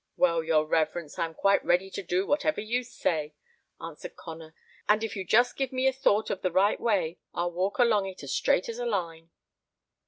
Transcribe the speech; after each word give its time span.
"Well, 0.17 0.43
your 0.43 0.65
reverence, 0.65 1.19
I 1.19 1.25
am 1.25 1.35
quite 1.35 1.63
ready 1.63 1.91
to 1.91 2.01
do 2.01 2.25
whatever 2.25 2.59
you 2.59 2.83
say," 2.83 3.35
answered 3.79 4.15
Connor; 4.15 4.55
"and 4.89 5.03
if 5.03 5.15
you 5.15 5.23
just 5.23 5.55
give 5.55 5.71
me 5.71 5.85
a 5.85 5.93
thought 5.93 6.31
of 6.31 6.41
the 6.41 6.51
right 6.51 6.79
way 6.81 7.19
I'll 7.35 7.51
walk 7.51 7.77
along 7.77 8.07
it 8.07 8.23
as 8.23 8.33
straight 8.33 8.67
as 8.67 8.79
a 8.79 8.85
line." 8.87 9.29